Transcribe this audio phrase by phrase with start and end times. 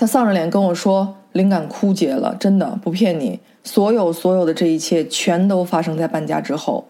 [0.00, 6.86] 他丧着脸跟我说：“灵感枯竭了，真的不骗你，所有所有的这一切全都发生在搬家之后。”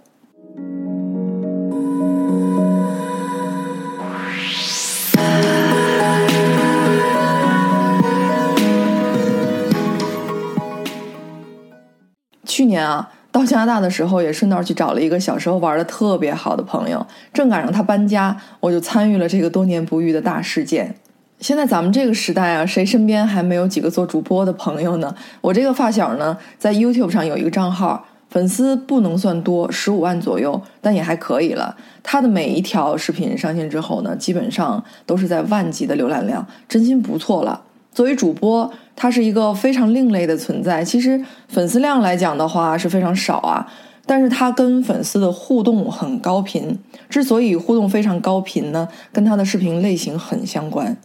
[12.45, 20.97] 去年啊，到加拿大的时候，也顺道去找了一个小时候玩的特别好的朋友，正赶上他搬家，我就参与了这个多年不遇的大事件。
[21.41, 25.15] 现在咱们这个时代啊，谁身边还没有几个做主播的朋友呢？
[25.41, 31.77] 我这个发小呢，在 YouTube 上有一个账号，粉丝不能算多，十五万左右，但也还可以了。
[32.03, 37.63] 他的每一条视频上线之后呢，基本上都是在万级的浏览量，真心不错了。
[37.93, 40.83] 作为主播，他是一个非常另类的存在。
[40.85, 43.73] 其实粉丝量来讲的话是非常少啊，
[44.05, 46.77] 但是他跟粉丝的互动很高频。
[47.09, 50.97] 之所以互动非常高频呢，跟他的视频类型很相关。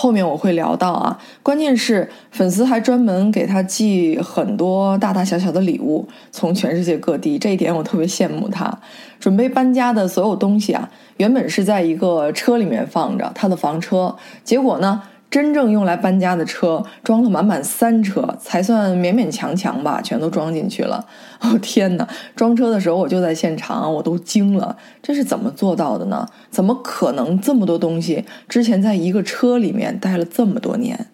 [0.00, 8.72] 后面我会聊到啊，关键是粉丝还专门给他寄很多大大小小的礼物，从全世界各地，这一点我特别羡慕他。
[9.18, 15.02] 准备搬家的所有东西啊，原本是在一个车里面放着，他的房车，结果呢？
[15.30, 21.04] 真正用来搬家的车装了满满三车，才算勉勉强强吧，全都装进去了。
[21.40, 22.08] 哦天哪！
[22.34, 26.26] 装车的时候我就在现场，我都惊了，这是怎么做到的呢？
[26.50, 31.08] 怎么可能这么多东西之前在一个车里面待了这么多年？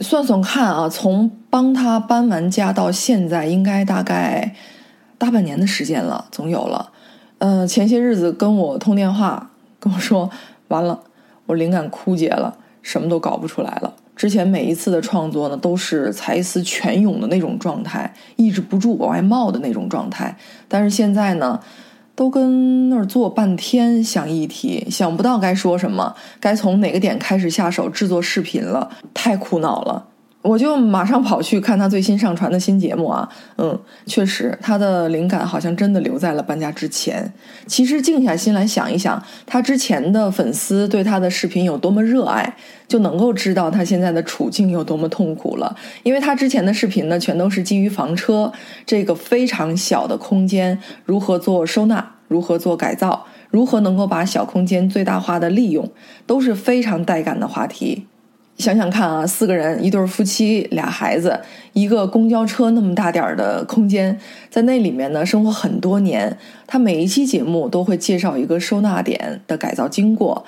[0.00, 4.54] 算算看啊，从帮他搬完家到现在，应该大概
[5.16, 6.90] 大半年的时间了，总有了。
[7.38, 9.48] 嗯，前些日子跟我通电话。
[9.82, 10.30] 跟我说
[10.68, 11.02] 完了，
[11.46, 13.92] 我灵感枯竭了，什么都搞不出来了。
[14.14, 20.36] 之前每一次的创作呢，都是才思泉涌的那种状态，抑制不住往外冒的那种状态。
[20.68, 21.58] 但是现在呢，
[22.14, 30.06] 都跟那儿坐半天想议题，想不到该说什么，该从哪个点开始下手制作视频了，太苦恼了。
[30.42, 37.32] 我就马上跑去看他最新上传的新节目啊，嗯，确实他的灵感好像真的留在了搬家之前。
[37.68, 42.56] 其实静下心来想一想，他之前的粉丝对他的视频有多么热爱，
[42.88, 45.76] 就能够知道他现在的处境有多么痛苦了。
[46.02, 48.52] 因为他之前的视频呢，全都是基于房车
[48.84, 55.88] 这个非常小的空间如何做收纳，如何做改造，如何能够把小空间最大化的利用，
[56.26, 58.08] 都是非常带感的话题。
[58.62, 61.40] 想想看啊，四个人，一对夫妻，俩孩子，
[61.72, 64.16] 一个公交车那么大点儿的空间，
[64.48, 66.38] 在那里面呢生活很多年。
[66.68, 70.44] 他每一期节目都会介绍一个收纳点的改造经过，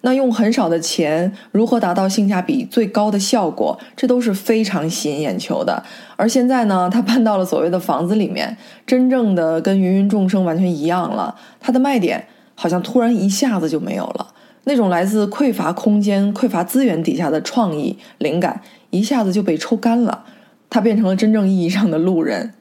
[0.00, 5.84] 那用很少的钱如何达到性价比最高的效果，这都是非常吸引眼球的。
[6.16, 11.34] 而现在呢，他搬到了所谓的房子里面，真正的跟芸芸众生完全一样了。
[11.60, 12.24] 他的卖点
[12.54, 14.28] 好像突然一下子就没有了。
[14.68, 20.26] 那种来自匮乏空间、匮乏资源底下的创意灵感，一下子就被抽干了。
[20.68, 22.52] 他变成了真正意义上的路人。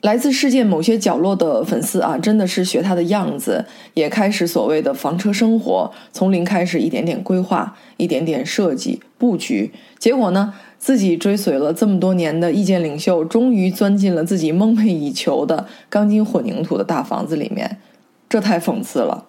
[0.00, 3.64] 来自世界某些角落的粉丝啊，真的是学他的样子，
[3.94, 9.70] 也开始所谓的房车生活，从零开始，一点点规划，一点点设计布局。
[10.00, 17.78] 结果呢，自己追随了这么多年的意见领袖，终于钻进了自己梦寐以求的钢筋混凝土的大房子里面。
[18.28, 19.26] 这太讽刺了。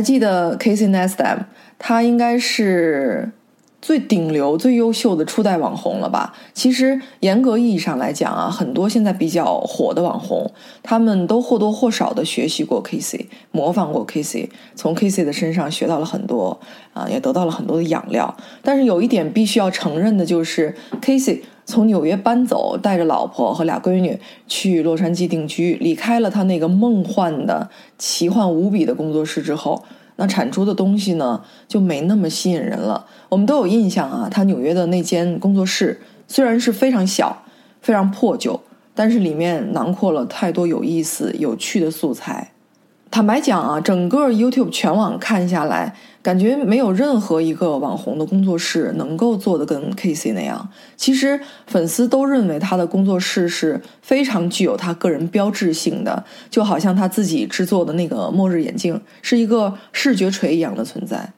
[0.00, 1.40] 还记得 Casey Neistat，
[1.78, 3.30] 他应该是
[3.90, 6.32] 最顶流、最优秀的初代网红了吧？
[6.54, 10.48] 其实严格意义上来讲啊，很多现在比较火的网红，
[10.80, 16.60] 他们都或多或少的学习过 Kris，模仿过 Casey，从 Casey 的身上学到了很多
[16.92, 18.36] 啊，也得到了很多的养料。
[18.62, 21.40] 但是有一点必须要承认的就是，Kris。
[21.66, 24.18] 从纽约搬走，带着老婆和俩闺女
[24.48, 29.84] 去洛杉矶定居，离开了他那个梦幻的、奇幻无比的工作室之后，
[30.20, 33.06] 那产出的东西呢就没那么吸引人了。
[33.30, 35.98] 我们都有印象啊，他纽约的那间工作室
[36.28, 37.42] 虽然是非常小、
[37.80, 38.60] 非常破旧，
[38.94, 42.52] 但是里面囊括了太多有意思、有趣的素材。
[43.10, 50.70] 坦白讲啊，整个 YouTube 全网看下来，感觉没有任何一个网红的工作室能够做的跟 KC 那样。
[50.96, 61.32] 其实粉丝都认为他的工作室是非常具有他个人标志性的，就好像他自己制作的那个末日眼镜是一个视觉锤一样的存在。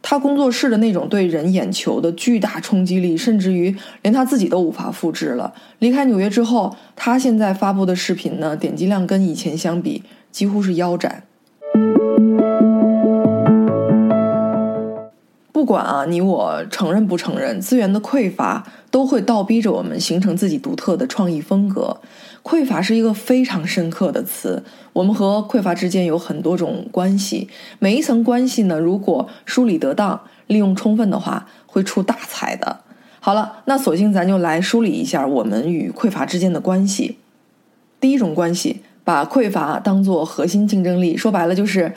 [0.00, 5.52] 他工作室的那种对人眼球的巨大冲击力，甚至于连他自己都无法复制了。
[5.78, 10.02] 离开纽约之后，他现在发布的视频呢，点击量跟以前相比。
[10.32, 11.22] 几乎是腰斩。
[15.52, 21.98] 不管啊你我承认不承认，资源的匮乏都会倒逼着我们形成自己独特的创意风格。
[22.42, 27.48] 匮乏是一个非常深刻的词，我们和匮乏之间有很多种关系，
[27.78, 32.80] 每一层关系呢，如果梳理得当、利用充分的话，会出大彩的。
[33.20, 37.18] 好了，那索性咱就来梳理一下我们与匮乏之间的关系。
[38.00, 41.92] 第一种关系，把匮乏当做核心竞争力，说白了就是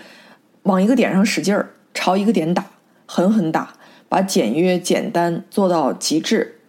[0.63, 2.65] 往一个点上使劲儿，朝一个点打，
[3.05, 3.73] 狠狠打，
[4.09, 6.59] 把简约简单做到极致。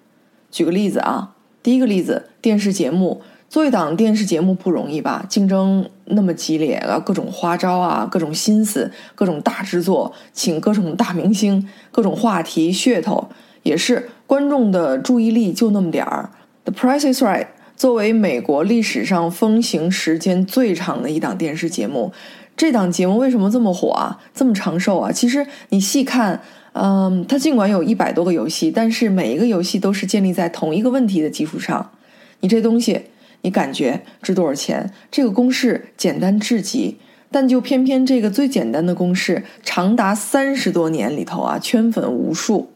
[0.50, 3.22] 举个例子啊，第一个例子，电视节目。
[3.48, 5.24] 做一档电视节目不容易吧？
[5.28, 13.28] 竞争那么激烈啊，各种花招啊，各种心思，各种大制作，请各种大明星，各种话题噱头，
[13.62, 16.30] 也是观众的注意力就那么点儿。
[16.64, 17.46] The Price is Right
[17.76, 22.12] 作为美国历史上风行时间最长的一档电视节目，
[22.56, 24.19] 这档节目为什么这么火啊？
[24.34, 25.12] 这么长寿啊？
[25.12, 26.40] 其实你细看，
[26.73, 31.93] 嗯，它尽管有一百多个游戏，但是每一个游戏都是建立在同一个问题的基础上。
[32.40, 33.02] 你这东西。
[33.43, 34.93] 你感觉值多少钱？
[35.08, 36.96] 这个公式简单至极，
[37.31, 42.73] 但就偏偏这个最简单的公式，长达三十多年里头啊，圈粉无数。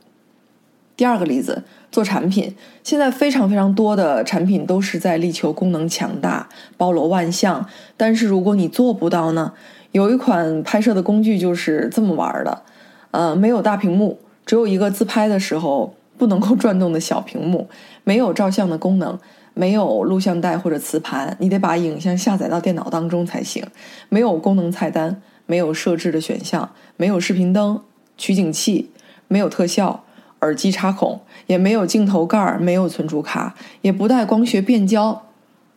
[0.97, 7.67] 第二个例子，做产品，现在非常非常多的产品都是在力求功能强大、包罗万象。
[7.97, 9.53] 但是如果你做不到呢？
[9.93, 12.63] 有一款拍摄的工具就是这么玩的，
[13.11, 17.69] 呃，没有大屏幕，只有一个自拍的时候不能够转动的小屏幕，
[18.05, 19.19] 没有照相的功能。
[19.53, 23.67] 没有录像带或者磁盘，你得把影像下载到电脑当中才行。
[24.09, 27.83] 没有功能菜单，没有设置的选项，没有视频灯、
[28.17, 28.91] 取景器，
[29.27, 30.05] 没有特效、
[30.41, 35.23] 耳机插孔，也没有镜头盖，没有存储卡，也不带光学变焦。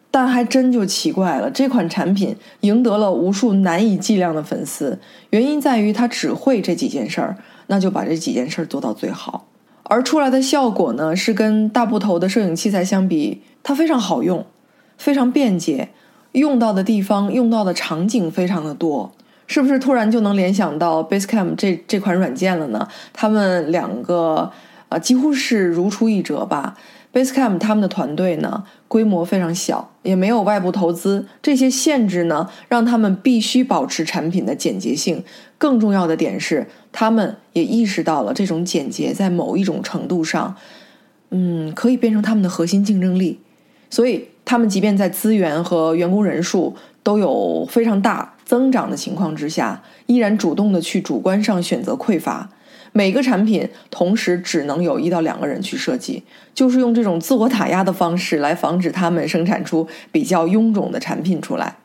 [0.10, 5.00] 但还真就奇怪了，这款产品赢得了无数难以计量的粉丝，
[5.32, 9.48] 原因在于它只会这几件事儿，那就把这几件事儿做到最好。
[9.84, 13.42] 而出来的效果呢，是跟大部头的摄影器材相比。
[13.64, 14.46] 它非常好用，
[14.98, 15.90] 非常便捷，
[16.34, 19.14] 用到的地方、用到的场景非常的多，
[19.54, 22.88] 是不是突然就能联想到 Basecamp 这这款软件了呢？
[23.14, 24.52] 他们两个
[24.90, 26.76] 啊几乎是如出一辙吧。
[27.14, 35.24] Basecamp 他们的团队呢规模非常小，也没有外部投资，这些限制呢让他们必须保持产品的简洁性。
[35.60, 40.56] 更重要的点是，他们也意识到了这种简洁在某一种程度上，
[41.30, 43.40] 嗯，可以变成他们的核心竞争力。
[43.92, 52.50] 所以，他们即便在资源和员工人数都有非常大增长的情况之下，依然主动的去主观上选择匮乏。
[52.96, 56.22] 每个产品同时只能有一到两个人去设计，
[56.54, 61.78] 就是用这种自我打压的方式来防止他们生产出比较臃肿的产品出来。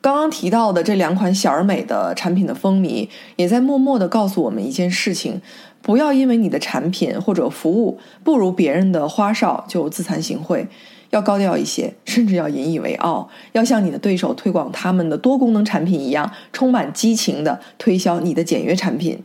[0.00, 5.40] 刚刚提到的这两款小而美的产品的风靡，也在默默的告诉我们一件事情：
[5.80, 10.66] 不要因为你的产品或者服务不如别人的花哨就自惭形秽。
[11.12, 19.22] 要高调一些，甚至要引以为傲，要像你的对手推广他们的多功能产品一样，充满激情的推销你的简约产品。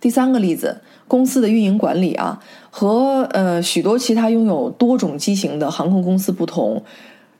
[0.00, 2.40] 第三个例子，公司的运营管理啊，
[2.70, 6.82] 和呃许多其他拥有多种机型的航空公司不同。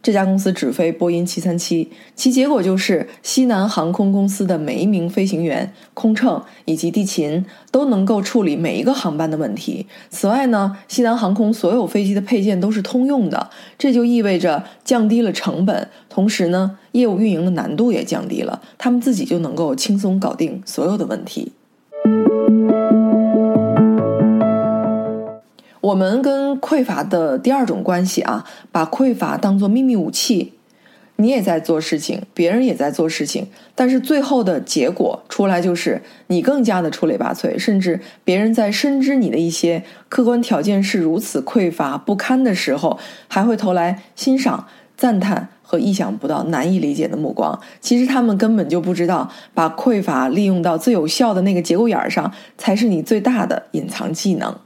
[0.02, 9.86] 这家公司只飞波音737，其结果就是西南航空公司的每一名飞行员、空乘以及地勤都能够处理每一个航班的问题。
[10.08, 21.52] 此外呢，西南航空所有飞机的配件都是通用的，这就意味着降低了成本，同时呢，业务运营的难度也降低了，他们自己就能够轻松搞定所有的问题。
[25.80, 30.54] 我们跟匮乏的第二种关系啊，把匮乏当做秘密武器。
[31.16, 47.60] 你也在做事情，别人也在做事情，但是最后的结果出来就是你更加的出类拔萃，甚至别人在深知你的一些客观条件是如此匮乏不堪的时候，还会投来欣赏、赞叹和意想不到、难以理解的目光。
[47.82, 54.56] 其实他们根本就不知道，把匮乏利用到最有效的那个节骨眼儿上，才是你最大的隐藏技能。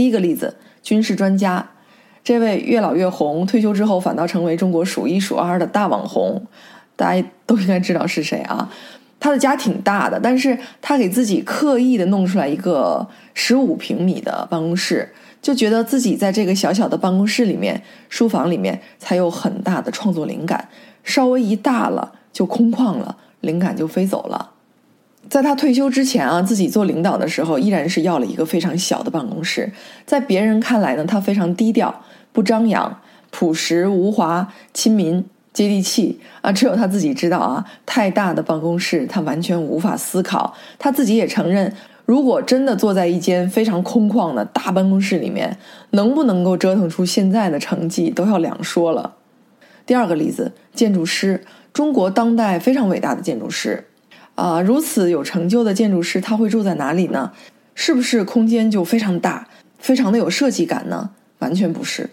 [0.00, 1.72] 第一个例子，军事专家，
[2.24, 6.46] 这位越老越红，退休之后反倒成为中国数一数二的大网红，
[6.96, 8.72] 大家都应该知道是谁啊？
[9.18, 20.70] 他的家挺大的，但是他给自己刻意的弄出来一个十五平米的办公室，就觉得自己在这个小小的办公室里面、书房里面才有很大的创作灵感，
[21.04, 24.52] 稍微一大了就空旷了，灵感就飞走了。
[25.30, 29.72] 在他退休之前啊，自己做领导的时候，依然是要了一个非常小的办公室。
[30.04, 35.24] 在别人看来呢，他非常低调、不张扬、朴实无华、亲民。
[35.52, 37.66] 接地气啊，只有他自己知道啊。
[37.84, 40.54] 太大的办公室，他完全无法思考。
[40.78, 41.74] 他自己也承认，
[42.06, 45.58] 如果真的坐在一间非常空旷的大办公室里面，
[45.90, 49.16] 能不能够折腾出现在的成绩，都要两说了。
[49.84, 53.88] 第二个例子，建筑师，中国当代非常伟大的建筑师，
[54.40, 57.32] 啊，如此有成就的建筑师，他会住在哪里呢？
[57.74, 59.46] 是不是空间就非常大，
[59.78, 61.10] 非常的有设计感呢？
[61.40, 62.08] 完全不是。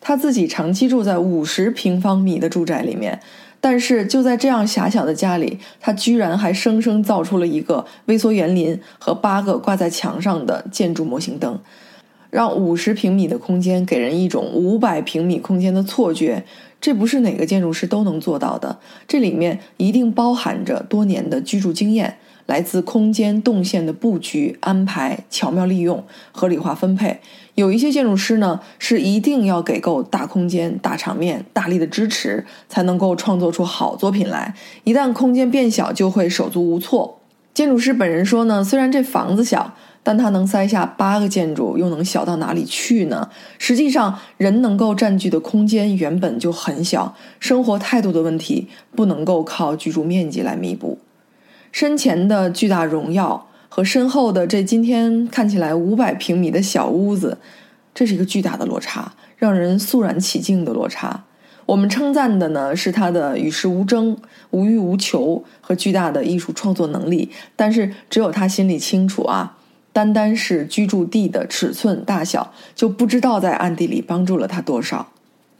[0.00, 3.20] 他自己长期住在五十平方米的住宅里面，
[3.60, 11.58] 但是就在这样狭小的家里，他居然还生生造出了一个微缩园林和八个挂在墙上的建筑模型灯，
[12.32, 16.44] 让五十平米的空间给人一种五百平米空间的错觉。
[16.80, 22.16] 这不是哪个建筑师都能做到的，这里面一定包含着多年的居住经验。
[22.46, 27.20] 来自空间动线的布局安排、巧妙利用、合理化分配。
[27.54, 34.54] 有一些建筑师呢，是一定要给够大空间、大场面、大力的支持，才能够创作出好作品来。
[34.82, 37.20] 一旦空间变小，就会手足无措。
[37.54, 43.30] 建筑师本人说呢，虽然这房子小，但它能塞下八个建筑，又能小到哪里去呢？
[43.58, 50.98] 实际上，人能够占据的空间原本就很小，生活态度的问题不能够靠居住面积来弥补。
[51.70, 57.38] 身前的巨大荣耀和身后的这今天看起来五百平米的小屋子，
[57.94, 61.24] 这是一个巨大的落差，让人肃然起敬的落差。
[61.64, 64.18] 我们称赞的呢是他的与世无争、
[64.50, 69.56] 无欲无求和巨大的艺术创作能力，但是只有他心里清楚啊，
[69.92, 75.08] 单单是居住地的尺寸大小，就不知道在暗地里帮助了他多少。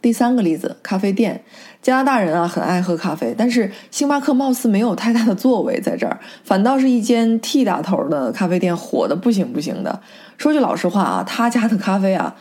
[0.01, 1.45] 第三个例子，咖啡店。
[1.81, 10.01] 加拿大人啊，很爱喝咖啡，但是星巴克貌似没有太大的作为在这儿，反倒是一间 T 打头的咖啡店火的不行不行的。
[10.39, 12.35] 说句老实话啊，他家的咖啡啊，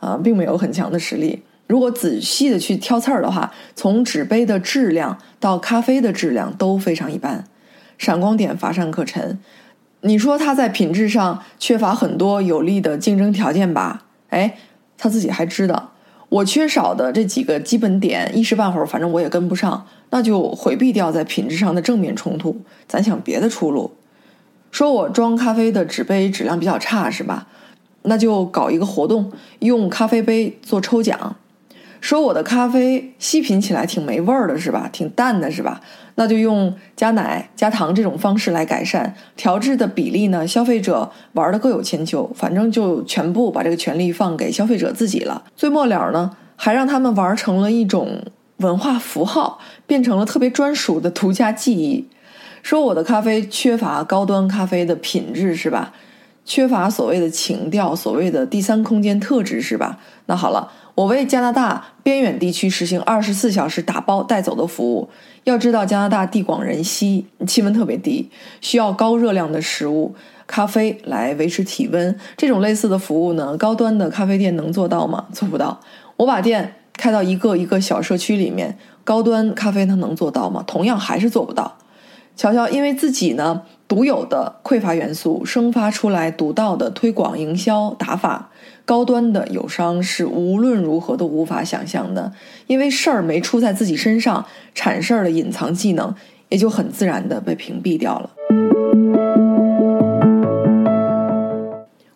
[0.00, 1.42] 啊，并没有很强的实力。
[1.68, 7.44] 如果仔细的去挑刺儿的话，从纸杯的质量到咖啡的质量都非常一般，
[7.96, 9.38] 闪光点乏善可陈。
[10.02, 14.04] 你说他在品质上缺乏很多有利的竞争条件吧？
[14.30, 14.56] 哎，
[14.96, 15.92] 他自己还知道。
[16.28, 23.92] 我缺少的这几个基本点，一时半会儿反正我也跟不上，那就回避掉在品质上的正面冲突，咱想别的出路。
[24.70, 27.48] 说我装咖啡的纸杯质量比较差是吧？
[28.02, 31.36] 那就搞一个活动，用咖啡杯做抽奖。
[32.00, 34.88] 说我的咖啡细品起来挺没味儿的是吧？
[34.90, 35.80] 挺淡的是吧？
[36.14, 40.46] 那就用加奶、加糖这种方式来改善调制的比例呢？
[40.46, 45.44] 消费者玩的各有千秋，反正就全部把这个权利放给消费者自己了。
[45.54, 48.22] 最末了呢，还让他们玩成了一种
[48.56, 52.08] 文化符号，变成了特别专属的独家记忆。
[52.62, 55.92] 说我的咖啡缺乏高端咖啡的品质是吧？
[56.44, 59.98] 缺乏所谓的情调，所谓的第三空间特质是吧？
[60.26, 60.72] 那好了。
[60.94, 65.08] 我为加拿大边远地区实行二十四小时打包带走的服务。
[65.44, 68.30] 要知道，加拿大地广人稀，气温特别低，
[68.60, 70.14] 需要高热量的食物、
[70.46, 72.14] 咖啡来维持体温。
[72.36, 75.26] 这种类似的服务呢，高端的咖啡店能做到吗？
[75.32, 75.80] 做不到。
[76.18, 80.62] 我把店开到一个一个小社区里面，高端咖啡它能做到吗？
[80.66, 81.78] 同样还是做不到。
[82.36, 88.50] 乔乔，因为自己呢独有的匮乏元素，生发出来独到的推广营销打法，
[88.84, 92.32] 高端的友商是无论如何都无法想象的。
[92.66, 94.44] 因为事儿没出在自己身上，
[94.74, 96.14] 产事儿的隐藏技能
[96.48, 98.30] 也就很自然的被屏蔽掉了。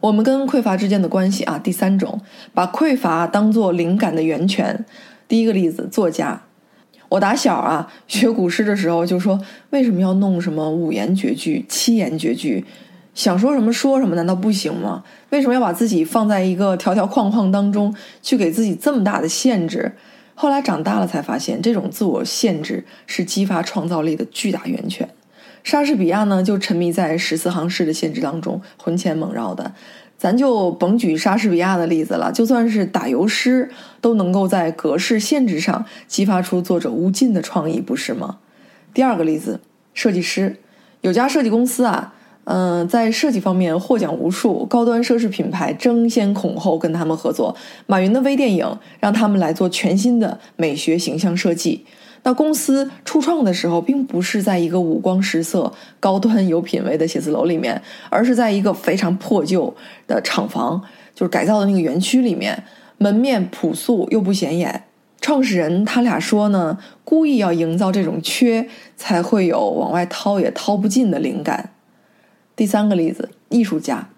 [0.01, 2.21] 我们跟匮乏之间的关系啊，第三种，
[2.53, 4.85] 把匮乏当做灵感的源泉。
[5.27, 6.43] 第一个例子，作家。
[7.09, 9.41] 我打小啊学古诗的时候就说，
[9.71, 12.65] 为什么要弄什么五言绝句、七言绝句？
[13.15, 15.05] 想说什么说什么，难道不行吗？
[15.31, 19.93] 为什么要把自己放在一个条条框框当中去给自己这么大的限制？
[20.35, 25.09] 后来长大了才发现，这种自我限制是激发创造力的巨大源泉。
[25.63, 29.73] 莎士比亚呢，就沉迷在十四行诗的限制当中，魂牵梦绕的。
[30.19, 38.39] 咱就甭举莎士比亚的例子了，就算是打油诗，都能够在格式限制上激发出作者无尽的创意，不是吗？
[38.93, 39.61] 第二个例子，
[39.93, 40.57] 设计师，
[41.01, 51.87] 有家设计公司啊，嗯，在设计方面获奖无数，高端奢侈品牌争先恐后跟他们合作，马云的微电影让他们来做全新的美学形象设计。
[52.27, 59.75] 那公司初创的时候，并不是在一个五光十色、高端有品位的写字楼里面，而是在一个非常破旧
[60.07, 60.83] 的厂房，
[61.15, 62.65] 就是改造的那个园区里面，
[62.97, 64.85] 门面朴素又不显眼。
[65.21, 71.74] 创始人他俩说呢，故意要营造这种缺，才会有往外掏也掏不尽的灵感。
[72.57, 74.09] 第三个例子，艺术家，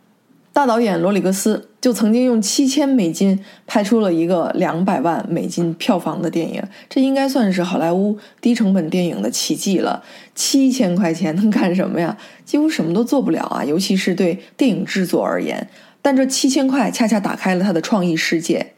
[0.53, 1.69] 大导演罗里格斯。
[1.79, 10.03] 就曾经用七千美金拍出了一个两百万美金票房的电影，这应该算是好莱坞低成本电影的奇迹了。
[10.35, 12.17] 七千块钱能干什么呀？
[12.45, 13.65] 几乎什么都做不了啊！
[13.65, 15.69] 尤其是对电影制作而言，
[16.03, 18.73] 但这七千块恰恰打开了他的创意世界。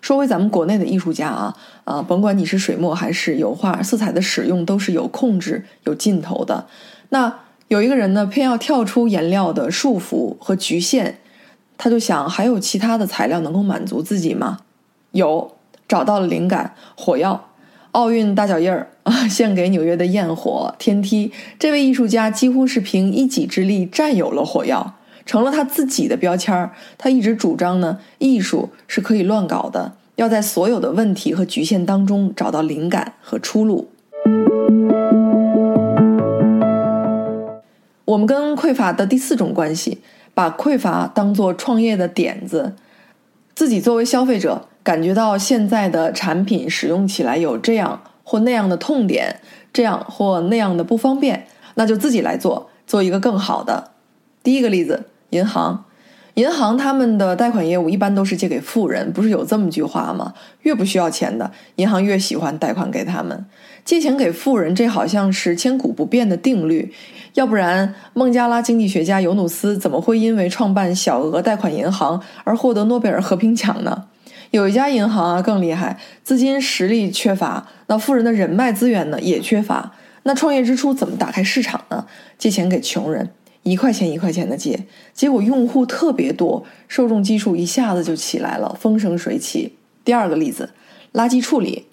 [0.00, 6.66] 说回咱们国内的艺术家啊，啊，甭管你是水墨还是油画，色彩的使用都是有控制、有尽头的。
[7.10, 7.32] 那
[7.68, 11.18] 有一个人呢，偏要跳出颜料的束缚和局限。
[11.76, 14.60] 他就想，还有其他的材料能够满足自己吗？
[15.12, 15.52] 有，
[15.86, 17.50] 找到了灵感，火药，
[17.92, 21.30] 奥运大脚印儿啊， 献给纽约的焰火天梯。
[21.58, 24.94] 这位艺术家几乎是凭一己之力占有了火药，
[25.26, 26.70] 成了他自己的标签。
[26.96, 33.90] 他一直主张呢，艺术是可以乱搞的，要在所有的问题和局限当中找到灵感和出路。
[38.08, 39.98] 我们跟匮乏的第四种关系。
[40.34, 42.76] 把匮乏当做创业的点子，
[43.56, 49.40] 自己作为消费者感觉到现在的产品使用起来有这样或那样的痛点，
[49.72, 53.90] 这样或那样的不方便，那就自己来做，做一个更好的。
[54.44, 55.86] 第一个例子，银行。
[56.34, 60.34] 银行他们的贷款业务一般都是借给富人，不是有这么句话吗？
[60.62, 63.44] 越不需要钱的银行越喜欢贷款给他们，
[63.84, 66.92] 借钱给富人，这好像是千古不变的定律。
[67.34, 74.04] 要不然，孟加拉经济学家尤努斯怎么会因为创办小额贷款银行而获得诺贝尔和平奖呢？
[74.52, 79.92] 有一家银行啊更厉害，资金实力缺乏，那富人的人脉资源呢也缺乏，
[80.22, 82.06] 那创业之初怎么打开市场呢？
[82.38, 83.30] 借钱给穷人。
[83.62, 89.74] 一块钱一块钱的借，结果用户特别多，受众基数一下子就起来了，风生水起。
[90.04, 90.70] 第二个例子，
[91.12, 91.84] 垃圾处理，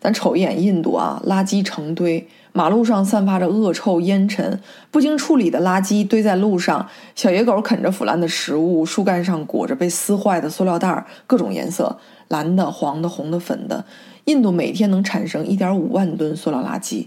[0.00, 4.60] 咱瞅一眼印度啊，垃圾成堆，马路上散发着恶臭烟尘，
[4.90, 11.98] 不经处理的垃圾堆在路上，小野狗啃着腐烂的食物，树干上裹着被撕坏的塑料袋，各种颜色，
[12.28, 13.86] 蓝的、黄的、红的、粉的。
[14.24, 17.06] 印度每天能产生一点五万吨塑料垃圾，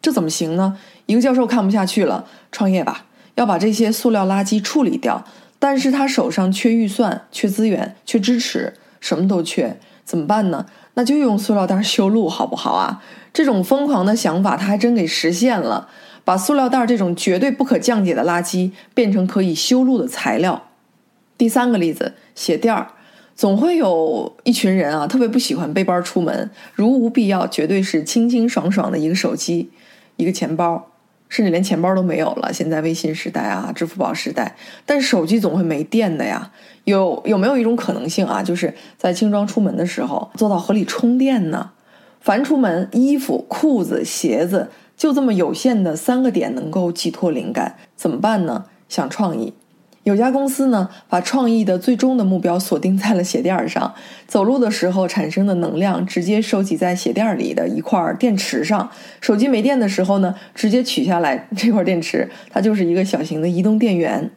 [0.00, 0.78] 这怎么行呢？
[1.06, 3.05] 一个教授看不下去了，创业吧。
[3.36, 5.24] 要把这些塑料垃圾处理掉，
[5.58, 10.66] 但是他手上缺预算、缺资源、缺支持，什么都缺，怎么办呢？
[10.94, 13.02] 那就用塑料袋修路，好不好啊？
[13.32, 15.88] 这种疯狂的想法，他还真给实现了，
[16.24, 20.68] 把塑料袋这种绝对不可降解的垃圾变成可以修路的材料。
[21.36, 22.92] 第三个例子，鞋垫儿，
[23.34, 29.70] 总会有一群人啊，特别不喜欢背包出门，如无必要，绝对是清清爽爽的一个手机，
[30.16, 30.88] 一个钱包。
[31.28, 32.52] 甚至连钱包都没有了。
[32.52, 36.52] 现在微信时代啊，支付宝时代，但手机总会没电的呀。
[36.84, 38.42] 有有没有一种可能性啊？
[38.42, 41.72] 就是在轻装出门的时候做到合理充电呢？
[42.20, 48.66] 凡出门，衣服、裤子、鞋子，就这么有限的三个点能够寄托灵感，怎么办呢？
[48.88, 49.52] 想创意。
[50.06, 53.92] 有家公司呢，把创意的最终的目标锁定在了鞋垫儿上。
[54.28, 58.88] 走路的时候产生的能量，直接收集在鞋垫里的一块电池上。
[59.20, 64.30] 手机没电的时候呢，直接取下来这块电池，它就是一个小型的移动电源。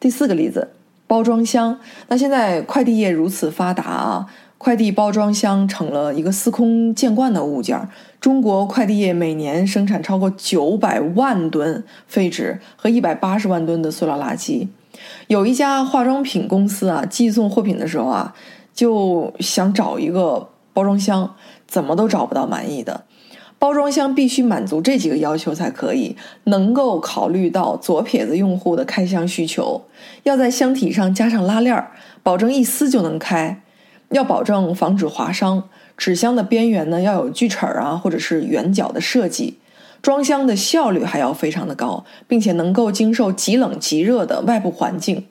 [0.00, 0.70] 第四个例子，
[1.06, 1.78] 包装箱。
[2.08, 4.26] 那现在快递业如此发达啊，
[4.58, 7.88] 快递包装箱成了一个司空见惯的物件。
[8.20, 14.66] 中国快递业每年生产超过九百万吨废纸和一百八十万吨的塑料垃圾。
[15.26, 18.34] 有一家化妆品公司啊，寄送货品的时候啊，
[18.74, 21.34] 就想找一个包装箱，
[21.66, 23.04] 怎么都找不到满意的。
[23.58, 29.82] 包装箱必须满足这几个要求才可以：能够考虑到左撇子用户的开箱需求，
[30.22, 31.90] 要在箱体上加上拉链儿，
[32.22, 33.56] 保证一撕就能开；
[34.10, 35.64] 要保证防止划伤。
[35.96, 39.58] 纸箱的边缘呢，要有锯齿儿啊，或者是圆角的设计。
[40.00, 45.26] 装箱的效率还要非常的高，并且能够经受极冷极热的外部环境。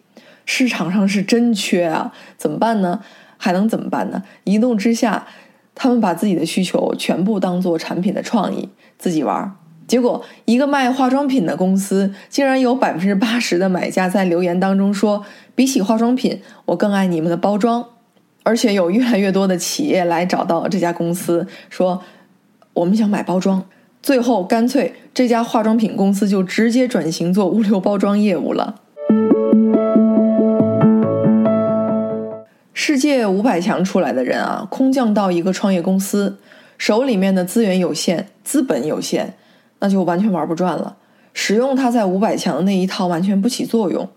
[0.45, 3.01] 市场上是真缺啊，怎么办呢？
[3.37, 4.23] 还能怎么办呢？
[4.45, 5.27] 一怒之下，
[5.75, 9.55] 他们把自己的需求全部当做产品的创意，自己玩。
[9.87, 15.23] 结果，一个卖化妆品的公司，竟然有百分之八十的买家在留言当中说
[15.55, 17.85] ：“比起化妆品，我更爱你们的包装。”
[18.43, 22.01] 而且有越来越多的企业来找到这家公司，说
[22.73, 23.63] ：“我们想买包装。”
[24.01, 28.81] 最后，干脆这家化妆品公司就直接转型做物流包装业务了。
[32.73, 36.37] 世界五百强出来的人啊，空降到一个创业公司，
[36.77, 39.33] 手里面的资源有限，资本有限，
[39.79, 40.95] 那就完全玩不转了。
[41.33, 44.07] 使用他在五百强的那一套完全不起作用，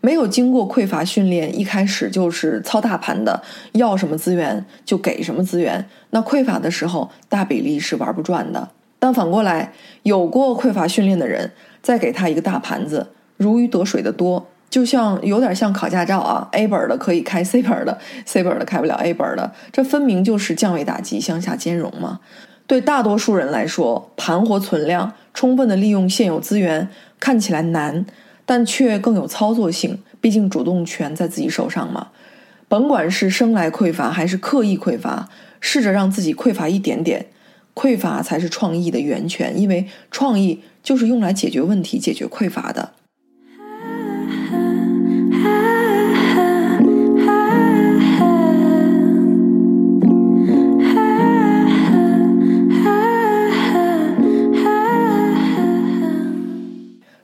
[0.00, 5.84] 没有经过匮乏训练，一开始就是操大盘的，要什么资源就给什么资源。
[6.10, 8.68] 那匮乏的时候，大比例是玩不转的。
[9.00, 9.72] 但反过来，
[10.04, 11.50] 有过匮乏训练的人，
[11.82, 22.20] 再给他一个大盘子，如鱼得水的多，就像有点像考驾照啊，A 本的可以开 C 本的，C 本的开不了 A 本的，这分明就是降维打击、向下兼容嘛。
[22.66, 28.06] 对大多数人来说，盘活存量、充分的利用现有资源看起来难，
[28.46, 30.02] 但却更有操作性。
[30.20, 32.08] 毕竟主动权在自己手上嘛。
[32.68, 35.28] 甭管是生来匮乏还是刻意匮乏，
[35.60, 37.26] 试着让自己匮乏一点点，
[37.80, 42.92] 匮乏才是创意的源泉，因为创意就是用来解决问题、解决匮乏的。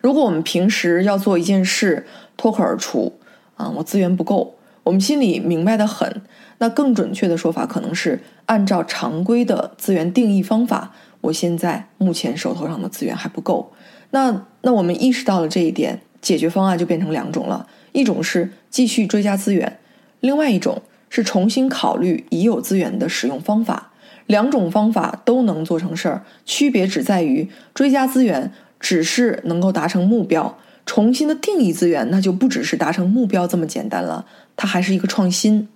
[0.00, 2.06] 如果我们平时要做一件事，
[2.38, 3.12] 脱口而出，
[3.56, 4.55] 啊，我资源不够，
[4.86, 6.22] 我们心里明白的很。
[6.58, 13.72] 那更准确的说法可能是，按照常规的资源定义方法，我现在目前手头上的资源还不够。
[14.10, 19.78] 那那我们意识到了这一点，解决方案就变成两种了：一种是继续追加资源，
[20.20, 23.90] 另外一种是重新考虑已有资源的使用方法。
[24.26, 28.52] 两种方法都能做成事儿，区别只在于追加资源。
[28.78, 34.24] 只是能够达成目标，重新的定义资源，那就不只是达成目标这么简单了，
[34.56, 35.68] 它还是一个创新。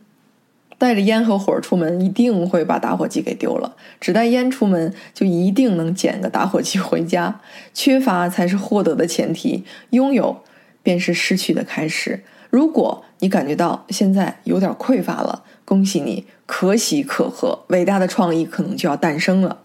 [0.79, 7.38] 带着烟和火出门，一定会把打火机给丢了；只带烟出门，就一定能捡个打火机回家。
[7.75, 10.42] 缺乏才是获得的前提，拥有
[10.83, 12.23] 便是失去的开始。
[12.49, 19.59] 如果你感觉到现在有点匮乏了，恭喜你，可喜可贺，伟大的创意可能就要诞生了。